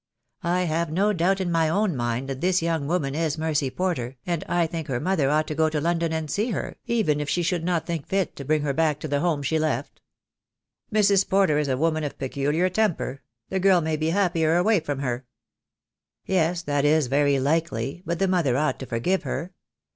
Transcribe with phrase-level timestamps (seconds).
[0.41, 4.17] I have no doubt in my own mind that this young woman is Mercy Porter,
[4.25, 7.43] and I think her mother ought to go London and see her, even if she
[7.43, 10.01] should not think fit to bring her back to the home she left."
[10.89, 10.97] 112 THE DAY WILL COME.
[10.97, 11.29] "Mrs.
[11.29, 13.21] Porter is a woman of peculiar temper.
[13.49, 15.27] The girl may be happier away from her."
[16.25, 19.51] "Yes, that is very likely— but the mother ought to forgive her.